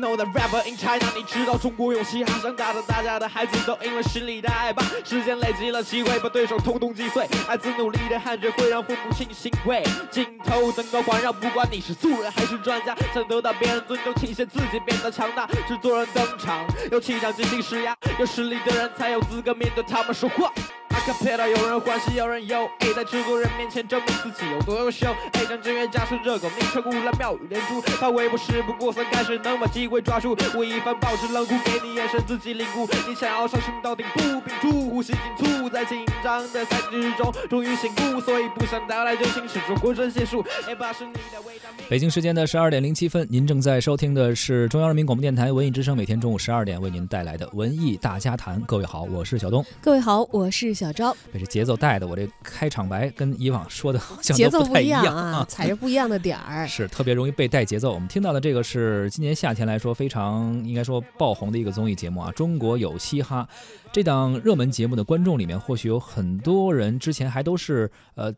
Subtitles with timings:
[0.00, 1.06] know the rapper in China。
[1.14, 4.82] 你知道中国有嘻哈，想打的大家的孩子都因为心里的爱吧。
[5.04, 7.26] 时间累积了机会，把对手通通击碎。
[7.46, 9.84] 孩子努力的汗水会让父母亲欣慰。
[10.10, 15.46] 镜头灯光环绕，不管你是素人还是专家，想得到别人尊重，体现自己变得强大。
[15.68, 20.52] 制作人登场，有气场，进行施压，有实力的人才有资格面对他们说话。
[21.00, 25.06] 阿卡贝拉，有人欢喜有人忧，哎，在制作人面前证明自己有多优秀。
[25.32, 30.36] 哎，让职业驾驶热狗，名称乌兰妙语连珠，把微博事不过三，开始能把机会抓住。
[30.54, 32.86] 我一番保持冷酷，给你眼神，自己领悟。
[33.08, 40.44] 你想要上升到顶部，屏住呼吸紧促，在紧张的赛季之中，终于醒悟，所以不想到来真心，始终浑身解数。
[40.68, 41.70] 哎，把是你的伟大。
[41.88, 48.60] 北京时间的十二点零七分，您正在收听的是中央人民广播电台文艺之声，每天中午十二点为您带来的文艺大家谈。
[48.66, 49.64] 各位好，我是小东。
[49.80, 51.16] 各位好，我是小昭。
[51.32, 56.66] 被这节奏带的，我这开场白跟以往说的好像节奏不太样啊，踩着不一样的点儿。
[56.68, 57.92] 是特别容易被带节奏。
[57.92, 63.48] 我们听到的这个是今年夏天来说非常应该说爆红的一个综艺节目啊，《中国有嘻哈》
[63.90, 68.32] 这档热门节目的观众里面，或许有很多人之前还都是呃。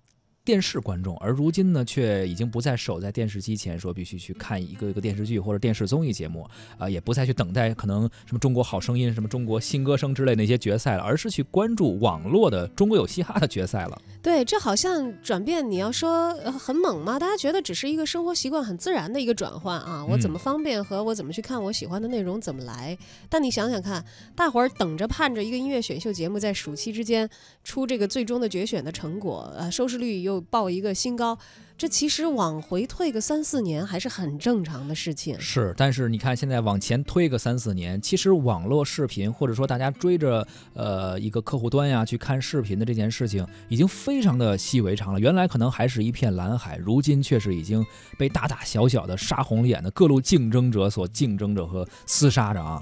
[0.44, 6.44] 电视观众，而如今呢，却已经不再守在电视机前，说必须去看一个一个电视剧或者电视综艺节目，
[6.78, 14.02] 啊，也不再去等待可能什么《中国好声音》、什么《中国新歌声》之类那些决赛了，而是去关注网络的《中国有嘻哈》的决赛了。
[14.22, 17.18] 对，这好像转变，你要说很猛吗？
[17.18, 22.96] 大家觉得只是一个生活习惯很自然的一个转换啊，我怎么方便和我怎么去看我喜欢的内容怎么来。
[23.28, 24.04] 但你想想看，
[24.36, 27.28] 大伙儿等着盼着一个音乐选秀节目在暑期之间
[27.64, 31.36] 出这个最终的决选的成果，呃，收视率又报一个新高。
[31.82, 35.34] 这其实往回退个三四年还是很正常的事情。
[35.40, 45.18] 是，但是你看现在往前推个三四年，其实网络视频或者说大家追着呃一个客户端呀去看视频的这件事情，已经非常的习以为常了。
[45.18, 47.84] 原来可能还是一片蓝海，如今却是已经
[48.16, 52.80] 被大大小小的杀红了眼的各路竞争者所竞争着和厮杀着啊。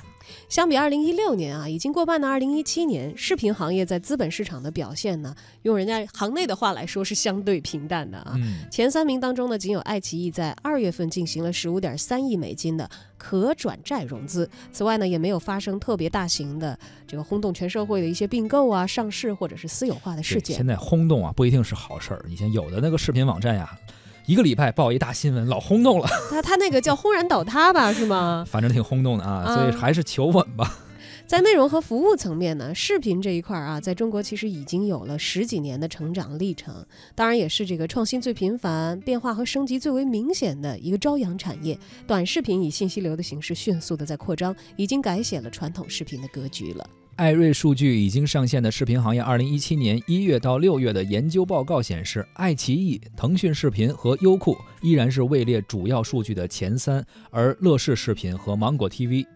[0.48, 8.36] 相比二零一六年啊，已经过半的二零一七年，视频行业在资本市场的表现呢，用人家行内的话来说是相对平淡的啊。
[8.70, 20.56] 前三名当中呢，仅有爱奇艺在二月份进行了十五点三亿美金的可转债融资，此外呢，也没有发生特别大型的这个轰动全社会的一些并购啊、上市或者是私有化的事件。
[20.56, 22.24] 现在轰动啊，不一定是好事儿。
[22.28, 23.78] 以前有的那个视频网站呀。
[24.30, 26.06] 一个礼拜报一大新闻，老轰动了。
[26.30, 28.46] 他他那个叫轰然倒塌吧， 是吗？
[28.48, 30.78] 反正挺轰动的啊，所以还是求稳吧。
[31.26, 36.72] 在内容和服务层面呢，视频这一块啊，在中国其实已经有了十几年的成长历程，
[37.16, 41.76] 当然也是这个创新最频繁、变化和升级最为明显的一个朝阳产业。
[42.06, 46.88] 短视频以信息流的形式迅速的在扩张，已经改写了传统视频的格局了。
[47.16, 59.26] 艾瑞数据已经上线的视频行业，二零一七年一月到六月的研究报告显示，爱奇艺、腾讯视频和优酷依然是位列主要数据的前三，而乐视视频和芒果 TV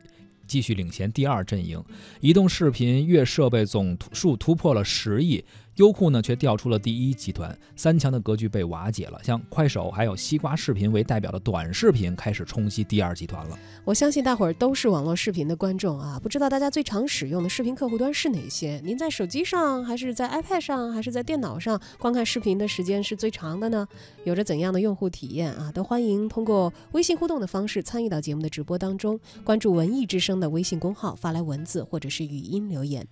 [0.47, 1.83] 继续领衔第二阵营。
[2.21, 5.45] 移动视频月设备总数突破了十亿。
[5.77, 9.19] 优酷呢，却调出了第一集团，三强的格局被瓦解了。
[9.25, 13.59] 像快手还有西瓜视频为代表的短视频开始冲击第二集团了。
[13.85, 18.81] 我相信大伙儿都是网络视频的观众啊，不知道大家最常使用的视频客户端是哪些？
[18.85, 23.87] 您在手机上，还是在 iPad 上，还是在电脑上观看视频的时间是最长的呢？
[24.23, 25.73] 有着怎样的用户体验啊？
[25.73, 33.05] 都欢迎通过微信互动的方式参与到节目的直播当中，关注文艺之声的微信公号，发来文字或者是语音留言。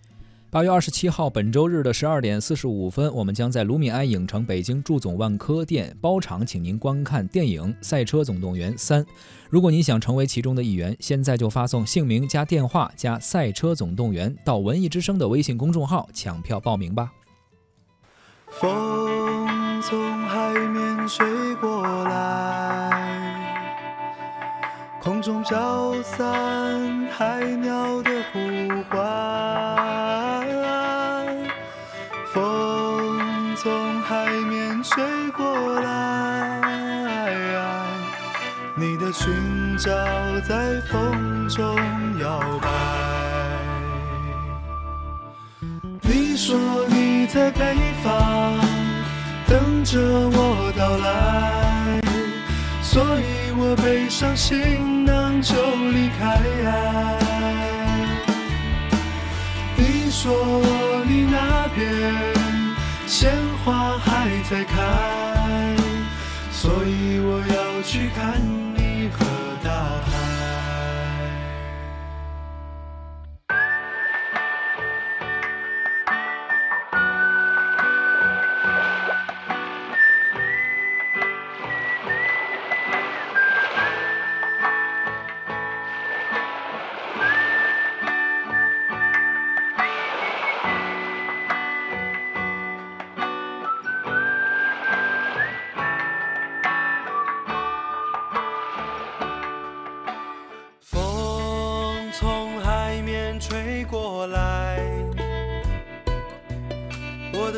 [0.52, 9.02] 八月二十七号，本周日的十二点四十五分，我们将在卢米埃影城北京祝总万科店包场，请您观看电影《赛车总动员三》。
[9.48, 17.10] 如果您想成为其中的一员，现在就发送姓名加电话加《赛车总动员》到文艺之声的微信公众号抢票报名吧。
[18.50, 23.40] 风从海面吹过来，
[25.00, 28.38] 空中飘散海鸟的呼
[28.90, 30.11] 唤。
[33.62, 35.04] 从海面吹
[35.36, 36.60] 过来，
[38.74, 39.32] 你的裙
[39.78, 39.88] 角
[40.40, 41.76] 在风中
[42.18, 42.68] 摇摆。
[46.00, 46.58] 你说
[46.88, 48.58] 你在北方
[49.46, 52.00] 等着我到来，
[52.82, 55.54] 所以我背上行囊就
[55.92, 56.42] 离开。
[59.76, 60.60] 你说
[61.06, 62.41] 你那边。
[63.64, 65.76] 花还在开，
[66.50, 68.40] 所以我要去看
[68.74, 69.24] 你和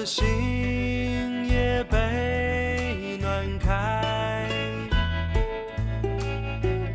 [0.05, 4.47] 心也被暖开。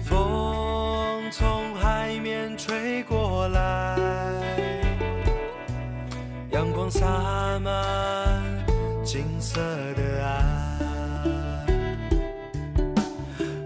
[0.03, 3.97] 风从海面吹过来，
[6.51, 7.07] 阳光洒
[7.63, 8.43] 满
[9.03, 9.59] 金色
[9.95, 10.79] 的岸。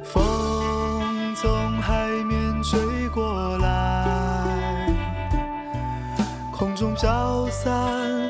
[0.04, 1.52] 风从
[1.82, 4.88] 海面吹过来，
[6.56, 8.30] 空中飘散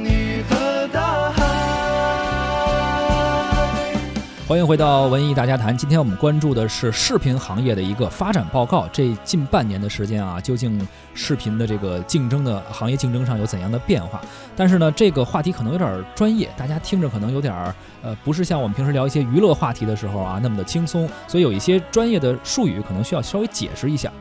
[4.51, 5.77] 欢迎回到文艺大家谈。
[5.77, 8.85] 今天我们关注的是视频行业的一个发展报告。
[8.91, 14.19] 这近半年的时间啊，究竟视频的这个竞争的行业竞争上有怎样的变化？
[14.53, 24.11] 但是呢，这个话题可能有点专业，大家听着可能有点儿呃，不是像我们平时聊一些娱乐话题的时候啊那么的轻松，所以有一些专业的术语可能需要稍微解释一下。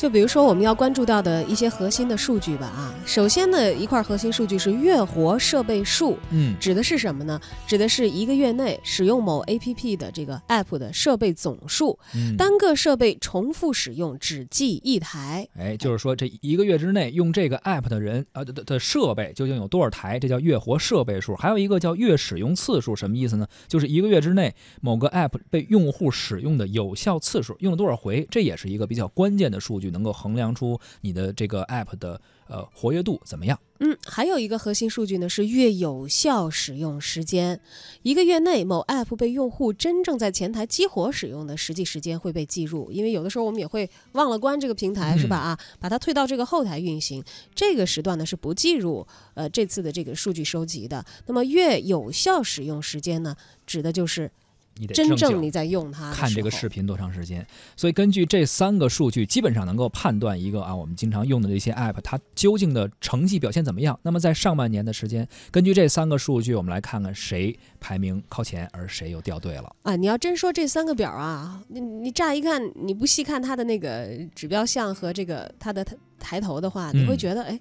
[0.00, 7.38] 就比如说我们要关注到的一些核心的数据吧啊，首先呢一块核心数据是月活设备数，嗯，指的是什么呢？
[7.66, 15.46] 指的是一个月内使用某 APP 的这个 App 的设备总数，嗯单个设备重复使用只计一台。
[15.58, 20.18] 哎，就是说这一个月之内用这个 app 的人啊的的的设备究竟有多少台？
[20.18, 21.36] 这叫月活设备数。
[21.36, 23.46] 还有一个叫月使用次数，什么意思呢？
[23.68, 33.58] 就是一个月之内某个 app 被用户使用的有效次数，用了多少回，这也是一个比较关键的数据，能够衡量出你的这个 app 的呃活跃度怎么样。
[33.82, 37.58] 嗯，还有一个核心数据呢是月有效使用时间，
[38.02, 45.38] 一个月内某 App 被用户真正在前台激活使用的实际时间会被计入，因为有的时候我们也会忘了关这个平台，是吧？
[45.38, 51.02] 啊，把它退到这个后台运行，这个时段呢是不计入呃这次的这个数据收集的。
[51.26, 53.34] 那么月有效使用时间呢，
[53.66, 54.30] 指的就是
[54.76, 57.46] 你得真正你在用它看这个视频多长时间。
[57.76, 63.98] 所以根据这三个数据，基本上能够判断一个啊，我们经常用的这些 app 它究竟的成绩表现怎么样。
[64.02, 69.74] 那么在上半年的时间，根据这三个数据，我们来看看谁排名靠前，而谁又掉队了。
[69.82, 77.58] 啊，你要真说这三个表啊，你你乍一看，你不细看它的那个指标项和这个它的抬抬头的话，你会嗯觉得，哎，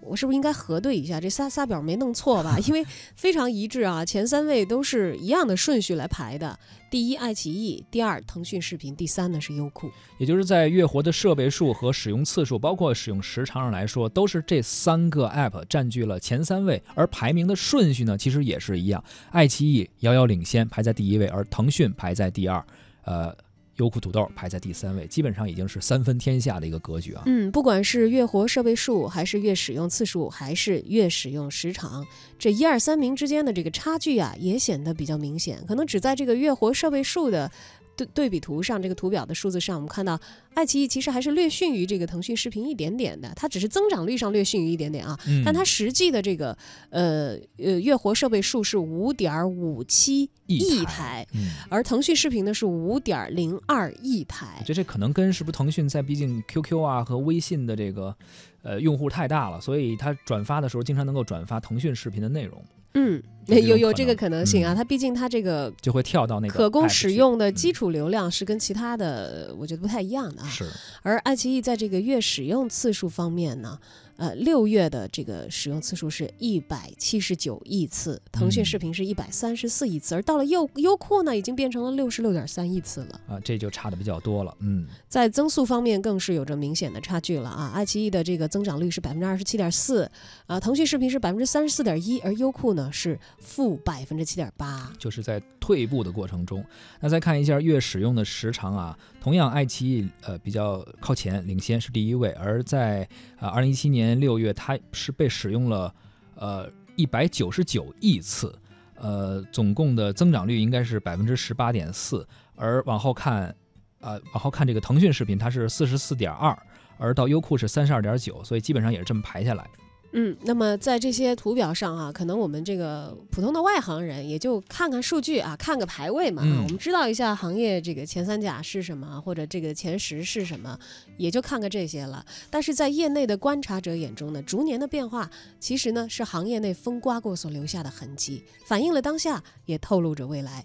[0.00, 2.58] 我是不是应该核对一下这仨仨表没弄错吧？
[2.66, 2.84] 因为
[3.14, 6.58] 非常一致啊，前三位都是一样的顺序来排的。
[6.90, 9.90] 第一，爱奇艺；第二，腾讯视频；第三呢是优酷。
[10.18, 16.82] 也就是在月活的设备数和使用次数，包括使用时长上来说，都是这三个 app 占据了前三位。
[16.94, 22.64] 而排名的顺序呢，其实也是一样，爱奇艺遥遥领先，排在第一位，而腾讯排在第二，
[23.04, 23.36] 呃，
[23.78, 27.22] 优酷土豆排在第三位，基本上已经是三分天下的一个格局啊。
[27.26, 32.06] 嗯，不管是月活设备数，还是月使用次数，还是月使用时长，
[32.38, 35.64] 这一二三名之间的这个差距啊，也显得比较明显。
[35.66, 37.50] 可能只在这个月活设备数的
[37.98, 40.18] 对对比图上，这个图表的数字上，我们看到
[40.54, 45.18] 爱奇艺其实还是略逊于这个腾讯视频一点点的，它只是增长率上略逊于一点点啊。
[45.26, 46.56] 嗯，但它实际的这个
[46.90, 51.50] 呃呃月活设备数是五点五七亿一台，嗯。
[51.68, 54.62] 而腾讯视频呢是五点零二亿台。
[54.64, 58.14] 这这可能跟是不是腾讯在毕竟 QQ 啊和微信的这个
[58.62, 62.62] 呃用户太大了，所以它转发的时候经常能够转发腾讯视频的内容，
[62.94, 70.48] 嗯，有有有这个可能性啊，嗯它毕竟它这个就会跳到那个可供使用的基嗯础流量是跟其他的我觉得不太一样的啊。
[70.48, 70.66] 是
[71.02, 73.78] 而爱奇艺在这个月使用次数方面呢，
[74.16, 83.20] 呃，六月的这个使用次数是一百七十九亿次，腾讯嗯视频是一百三十四亿次，而到了优优酷呢，已经变成了六十六点三亿次了。
[83.28, 84.86] 啊，这就差的比较多了，嗯。
[85.08, 87.70] 在增速方面更是有着明显的差距了啊！
[87.74, 90.10] 爱奇艺的这个增长率是百分之二十七点四，
[90.46, 94.92] 啊，腾讯视频是百分之三十四点一，而优酷呢是负百分之七点八。
[94.98, 96.64] 就是在退步的过程中。
[97.00, 105.94] 那再看一下月使用的时长啊，同样爱奇艺呃比较靠前，领先是第一位，而在啊二零一七年六月，它是被使用了
[106.34, 108.54] 呃一百九十九亿次，
[108.96, 113.54] 呃总共的增长率应该是百分之十八点四，而往后看。
[114.00, 116.56] 呃、往后看这个腾讯视频，它是四十四点二，
[116.98, 119.68] 而到优酷是三十二点九，所以基本上也是这么排下来。
[120.12, 130.78] 嗯，那么在这些图表上啊，可能我们这个普通的外行人也就看看数据啊，看个排位嘛，嗯我们知道一下行业这个前三甲是什么，或者这个前十是什么，
[131.18, 132.24] 也就看个这些了。
[132.48, 140.64] 但是在业内的观察者眼中呢，逐年的变化其实呢是行业内风刮过所留下的痕迹，反映了当下，也透露着未来。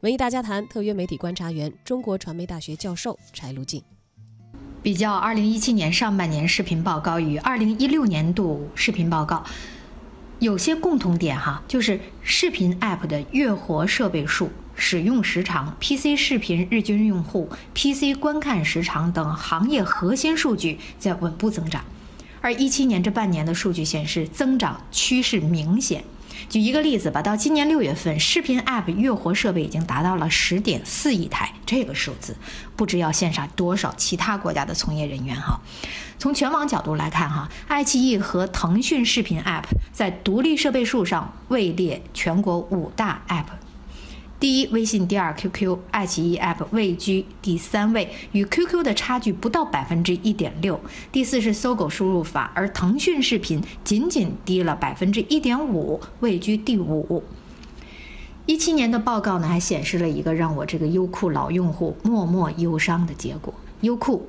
[0.00, 3.82] 文艺大家谈特约媒体观察员、中国传媒大学教授柴路静。
[4.82, 9.44] 比较2017年上半年视频报告与2016年度视频报告，
[10.38, 21.84] 有些共同点哈，就是视频 App 的月活设备数、使用时长、PC 视频日均用户、PC 观看时长等行业核心数据在稳步增长，
[22.40, 26.02] 而17年这半年的数据显示，增长趋势明显。
[26.48, 32.36] 举一个例子吧，到今年六月份，视频 App 月活设备已经达到了十点四亿台，这个数字
[32.74, 35.60] 不知要羡煞多少其他国家的从业人员哈。
[36.18, 43.46] 从全网角度来看哈，爱奇艺和腾讯视频 App 在独立设备数上位列全国五大 App。
[44.40, 50.80] 第一，微信；第二，QQ；爱奇艺 App 位居第三位，与 QQ 的差距不到百分之一点六。
[51.12, 57.22] 第四是搜狗输入法，而腾讯视频仅仅低了百分之一点五，位居第五。
[58.46, 64.26] 一七年的报告呢，还显示了一个让我这个优酷老用户默默忧伤的结果：优酷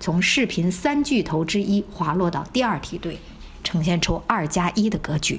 [0.00, 3.18] 从视频三巨头之一滑落到第二梯队，
[3.62, 5.38] 呈现出二加一的格局。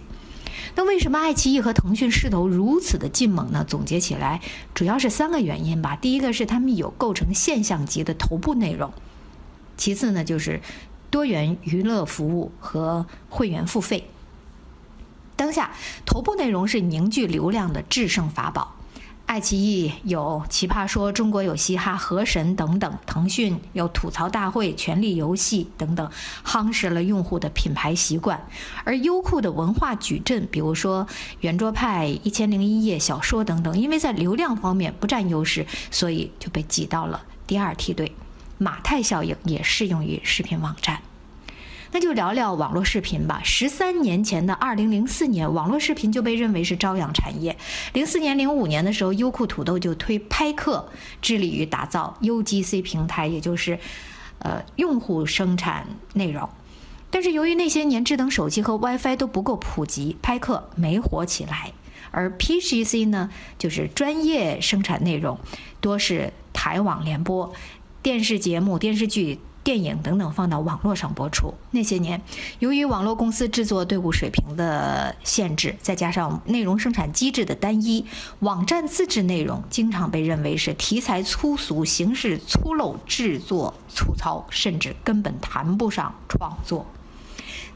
[0.76, 3.64] 那为什么爱奇艺和腾讯势头如此的劲猛呢？
[3.66, 4.42] 总结起来，
[4.74, 5.96] 主要是三个原因吧。
[5.96, 8.92] 第一个是他们有构成现象级的头部内容，
[9.78, 10.62] 其次呢就是
[11.10, 14.10] 多元娱乐服务和会员付费。
[15.38, 15.72] 当下，
[16.06, 18.75] 头部内容是凝聚流量的制胜法宝。
[19.26, 26.10] 爱奇艺有《奇葩说》《中国有嘻哈》《河神》等等，腾讯有吐槽大会、权力游戏等等，
[26.46, 28.48] 夯实了用户的品牌习惯。
[28.84, 31.06] 而优酷的文化矩阵，比如说
[31.42, 38.12] 圆桌派、一千零一夜、小说等等，因为在流量方面不占优势，所以就被挤到了第二梯队。
[38.60, 41.02] 马太效应也适用于视频网站。
[41.92, 43.42] 那就聊聊网络视频吧。
[43.44, 47.56] 十三年前的二零零四年，网络视频就被认为是朝阳产业。
[47.94, 50.90] 零四年、零五年的时候，优酷土豆就推拍客，
[51.22, 53.80] 致力于打造 UGC 平台，也就是
[54.40, 56.50] 呃用户生产内容。
[57.10, 61.72] 但是由于那些年智能手机和 WiFi 都不够普及，拍客没火起来。
[62.12, 65.40] 而 PGC 呢，就是专业生产内容，
[65.80, 67.54] 多是台网联播，
[68.02, 69.40] 电视节目、电视剧。
[69.66, 71.52] 电影等等放到网络上播出。
[71.72, 72.22] 那些年，
[72.60, 78.06] 由于网络公司制作队伍水平的限制，再加上内容生产机制的单一，
[78.42, 86.86] 网站自制内容经常被认为是题材粗俗、形式粗陋、制作粗糙，甚至根本谈不上创作。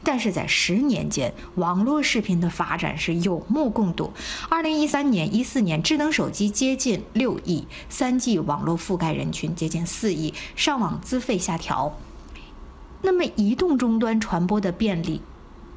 [0.02, 4.12] 但是在十年间，网络视频的发展是有目共睹。
[4.48, 11.96] 二零一三年、一四年，智能手机接近六亿，三 G 网络覆盖人群接近四亿，上网资费下调。
[13.02, 15.20] 那么，移动终端传播的便利，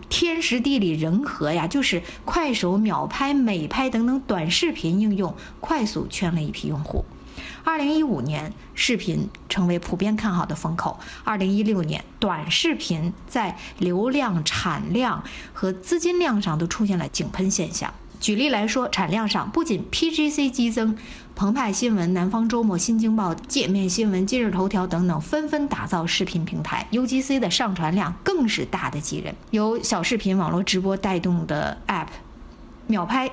[0.09, 7.03] 天时地利人和呀，就是快手、秒拍、美拍等等短视频应用快速圈了一批用户。
[7.63, 10.99] 二零一五年，视频成为普遍看好的风口。
[11.23, 17.93] 二零一六年，短视频在流量、产量和资金量上都出现了井喷现象。
[18.19, 20.97] 举例来说，产量上不仅 PGC 激增，
[21.35, 29.35] 澎湃新闻、南方周末、新京报、界面新闻、今日头条等等纷纷打造视频平台，UGC 的上传量更是大的惊人。
[29.51, 32.07] 由小视频网络直播带动的 App，
[32.87, 33.29] 秒拍、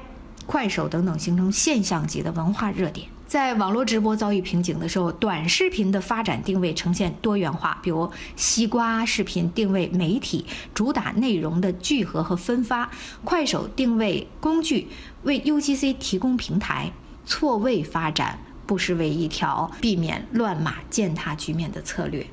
[0.46, 3.06] 快手等等形成现象级的文化热点。
[3.30, 10.44] 在网络直播遭遇瓶颈的时候，短视频的发展定位呈现多元化，比如西瓜视频定位媒体，
[10.74, 12.90] 主打内容的聚合和分发；
[13.22, 14.88] 快手定位工具，
[15.22, 16.90] 为 UGC 提供平台，
[17.24, 22.26] 错位发展不失为一条避免乱码践踏局面的策略。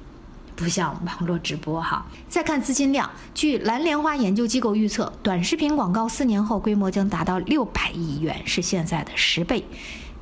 [0.56, 2.04] 不像网络直播哈。
[2.28, 9.64] 再看资金量，据蓝莲花研究机构预测，短视频广告四年后规模将达到六百亿元，是现在的十倍。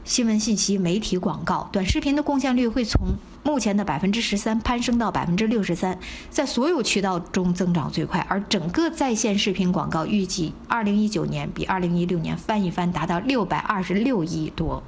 [0.05, 5.97] 新闻信息、媒体广告、短视频的贡献率会从目前的百分之十三攀升到百分之六十三，
[6.29, 8.23] 在所有渠道中增长最快。
[8.29, 14.83] 而整个在线视频广告预计二零一九年比二零一六年翻一番，达到六百二十六亿多。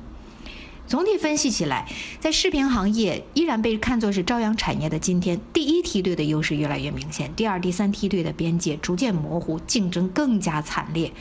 [0.86, 11.12] 总体分析起来，在视频行业依然被看作是朝阳产业的今天，第一梯队的优势越来越明显，第二、第三梯队的边界逐渐模糊，竞争更加惨烈。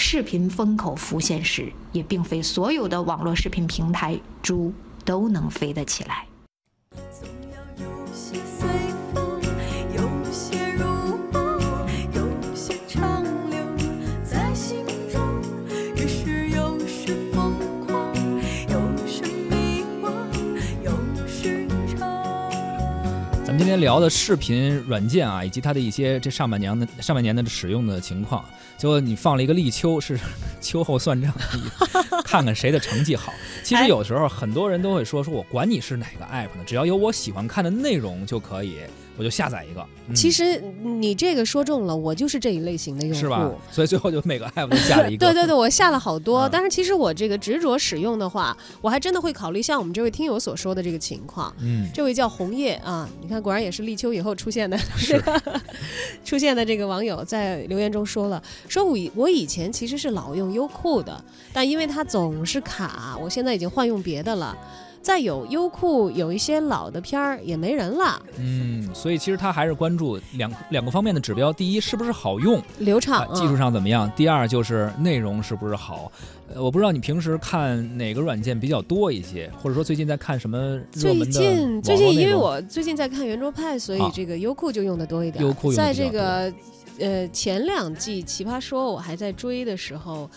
[0.00, 4.72] 视频风口浮现时，也并非所有的网络视频平台猪
[5.04, 6.24] 都能飞得起来。
[7.10, 8.38] 总要有些
[23.68, 28.42] 今天聊的视频软件啊，以及它的一些这上半年的上半年的使用的情况，
[28.78, 30.18] 结果你放了一个立秋，是
[30.58, 31.30] 秋后算账，
[32.24, 33.30] 看看谁的成绩好。
[33.62, 38.78] 其实有时候很多人都会说，说我管你是哪个 app 呢，只要有我喜欢看的内容就可以，
[39.18, 39.80] 我就下载一个。
[39.82, 43.50] 嗯其实你这个说中了，我就是这一类型的用户，是吧？
[43.70, 45.26] 所以最后就每个 app 都下了一个。
[45.26, 51.54] 对对对，我下了好多，嗯 但是其实我这个执着使用的话，我还真的会考虑像我们这位听友所说的这个情况。
[51.60, 55.22] 嗯，这位叫红叶啊，你看果然也是立秋以后出现的是
[56.24, 61.22] 出现的这个网友在留言中说了，说我以我以前其实是老用优酷的，
[61.52, 64.56] 但因为它总是卡，我现在已经换用别的了。
[65.00, 76.10] 再有优酷有一些老的片儿也没人了，嗯，所以其实他还是关注两两个方面的指标：第一，是不是好用，流畅、啊，技术上怎么样；第二就是内容是不是好。
[76.54, 85.44] 呃，我不知道你平时看哪个软件比较多一些，或者说最近在看什么热最门的近最近，因为我最近在看圆桌派，所以啊这个优酷就用的多一点。
[85.44, 86.52] 优酷在这个
[86.98, 90.28] 呃前两季《奇葩说》我还在追的时候，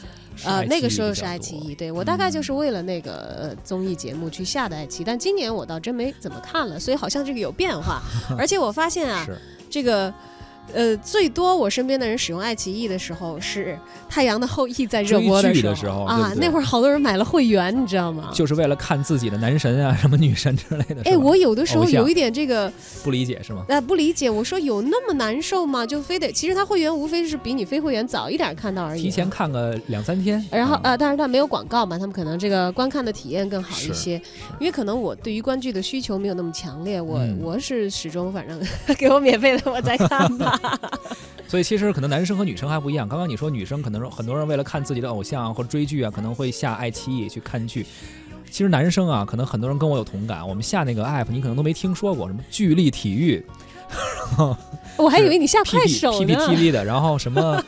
[0.44, 3.12] 呃那个时候是爱奇艺，对我大概嗯就是为了那个、
[3.42, 8.02] 呃综艺节目去下的爱奇艺，但今年我倒真没怎么看了，所以好像这个有变化。
[8.38, 9.26] 而且我发现啊，
[9.70, 10.14] 这个。
[10.74, 13.74] 呃，最多我身边的人使用爱奇艺的时候是
[14.10, 18.30] 《太阳的后裔》在热播的时候啊那会儿好多人买了会员，你知道吗？
[18.34, 21.02] 就是为了看自己的男神啊、什么女神之类的。
[21.04, 22.72] 哎，我有的时候有一点这个
[23.04, 23.66] 不理解是吗？
[23.68, 25.86] 呃，不理解，我说有那么难受吗？
[25.86, 29.02] 就非得，其实他会员无非是比你非会员早一点看到而已。
[29.02, 29.30] 提前。
[29.32, 34.22] 看个两三天，啊然后呃，但是他没有广告嘛，他们可能这个观看的体验更好一是些，
[34.60, 38.60] 因为可能我对于观剧的需求没有那么强烈，我、嗯我是始终反正
[38.98, 40.60] 给我免费的我再看吧。
[41.48, 43.08] 所以其实可能男生和女生还不一样。
[43.08, 47.86] 刚刚你说女生可能很多人为了看自己的偶像或追剧啊，可能会下爱奇艺去看剧。
[48.50, 50.48] 其实男生啊，可能很多人跟我有同感。
[50.48, 53.46] 我们下那个 app，你可能都没听说过，什么聚力体育，
[54.98, 57.64] 我还以为你下快手呢 P P 呢 T V 的，然后什么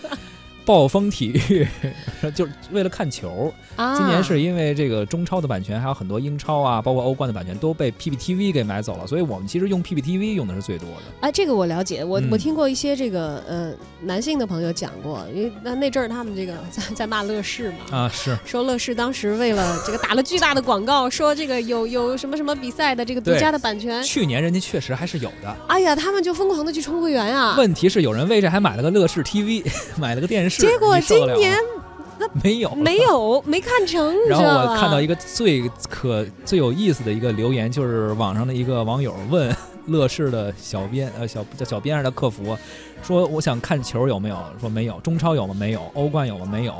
[0.65, 1.67] 暴风体育，
[2.33, 3.53] 就是为了看球。
[3.75, 3.97] 啊！
[3.97, 11.27] 今年是因为这个中超的版权，还有很多英超啊，包括欧冠的版权都被 P P T V 给买走了，所以我们其实用 P P T V 用的是最多的。
[11.27, 25.57] 啊，这个我了解，我、嗯我听过一些这个呃男性的朋友讲过，因为那那阵儿他们这个在在骂乐视嘛，啊，是说乐视当时为了这个打了巨大的广告，说这个有有什么什么比赛的这个独家的版权，去年人家确实还是有的。
[25.67, 27.55] 哎呀，他们就疯狂的去充会员啊。
[27.57, 29.65] 问题是有人为这还买了个乐视 TV，
[29.97, 31.57] 买了个电视，结果今年
[32.43, 32.97] 没有没。
[32.97, 39.53] 有没看成， 然后我看到一个最可最有意思的一个留言，就是网上的一个网友问
[39.87, 42.57] 乐视的小编，呃，小叫小编还是客服，
[43.03, 44.37] 说我想看球有没有？
[44.59, 44.99] 说没有。
[45.01, 45.53] 中超有吗？
[45.53, 45.81] 没有。
[45.95, 46.47] 欧冠有吗？
[46.49, 46.73] 没有。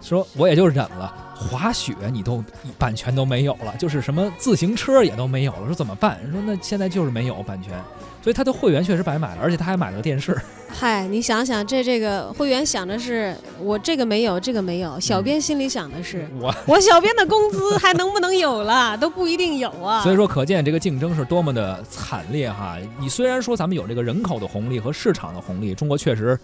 [0.00, 1.12] 说我也就忍了。
[1.34, 2.44] 滑雪你都
[2.78, 6.20] 版权都没有了，就是什么自行车也都没有了，说怎么办？
[6.30, 7.72] 说那现在就是没有版权，
[8.22, 10.38] 所以他的会员确实白买了，而且他还买了个电视。
[10.68, 20.02] 嗨，你想想，这这个会员想的是我这个没有，这个没有，小编心里想的是、我 我小编的工资还能不能有了， 都不一定有啊。
[20.02, 22.76] 所以说，可见这个竞争是多么的惨烈哈！
[23.00, 26.38] 你虽然说咱们有这个人口的红利和市场的红利，中国确实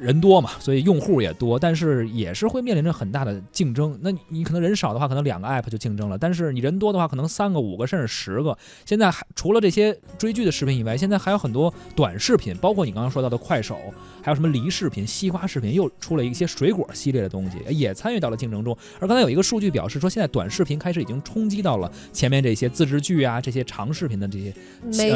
[0.00, 3.98] 人多嘛，所以用户也多，但是也是会面临着很大的竞争。
[4.00, 8.56] 那你可能人少的话，可能两个 app 就竞争了；但是你人多的话，可能三个、五个甚至十个。
[8.86, 13.78] 现在还除了这些追剧的视频以外，现在还有很多短视频，包括你刚刚说到的快手，
[14.22, 18.76] 还有什么梨视频、西瓜视频，又出了一些水果系列的东西，也参与到了竞争中。
[18.98, 24.54] 而刚才有一个数据表示说，现在短视频开始已经冲击到了前面这些自制剧啊、这些长视频的这些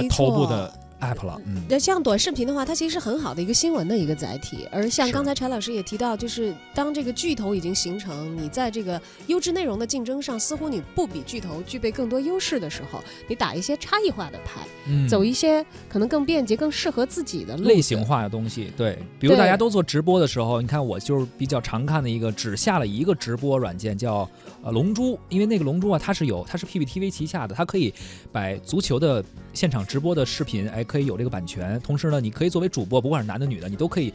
[0.09, 0.71] 头部的
[1.05, 1.41] app 了。
[1.47, 4.67] 嗯，那像短视频的话，它其实是很好的一个新闻的一个载体。
[4.73, 24.29] 而像刚才柴老师也提到，就是当这个巨头已经形成，你在这个优质内容的竞争上，似乎你不比巨头具备更多优势的时候，你打一些差异化的牌，嗯走一些可能更便捷、更适合自己的类型化的东西，对，比如大家都做直播的时候，你看我就是比较常看的一个，只下了一个直播软件叫
[24.63, 27.93] 呃龙珠，因为那个龙珠啊，它是有它是 PPTV 旗下的，它可以
[28.33, 34.15] 把足球的现场直播的视频，哎，可以有这个版权，同时呢，你可以作为主播，不管是男的女的，你都可以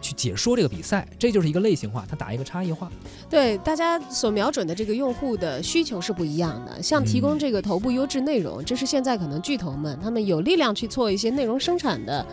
[0.00, 2.88] 去解说这个比赛，这就是一个类型化，它打一个差异化。
[3.28, 6.80] 对大家所瞄准的这个用户的需求是不一样的。
[6.80, 12.24] 像提供这个头部优质内容，这是现在可能巨头们他们有力量去做一些内容生产的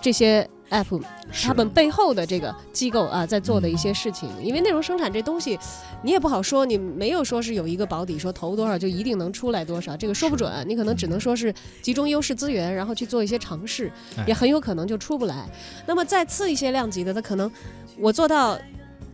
[0.00, 1.02] 这些 app，
[1.42, 4.28] 他们背后的这个机构啊在做的一些事情。
[4.42, 5.58] 因为内容生产这东西，
[6.02, 10.50] 你也不好说，你没有说是有一个保底，说投多少就一定能出来多少，这个说不准。
[10.66, 15.48] 你可能只能说是集中优势资源，然后去做一些尝试，哎也很有可能就出不来。
[15.86, 17.50] 那么再次一些量级的，它可能
[17.98, 18.58] 我做到。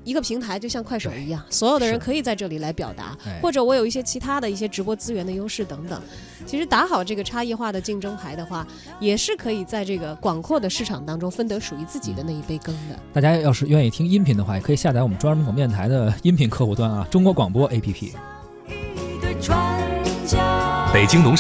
[0.07, 6.01] 一个平台，就像快手一样，所有的人可以在这里来表达哎，或者我有一些其他的一些直播资源的优势等等。
[6.47, 8.65] 其实打好这个差异化的竞争牌的话，
[9.01, 12.97] 也是可以在这个广阔的市场当中分得属于自己的那一杯羹的。
[13.13, 18.13] 大家要是愿意听音频的话，也可以下载我们中央人民广播电台的音频客户端啊，中国广播 APP。
[20.93, 21.35] 北京农